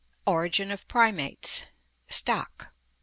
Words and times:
Origin 0.25 0.71
of 0.71 0.87
Primates 0.87 1.67
Stock. 2.09 2.73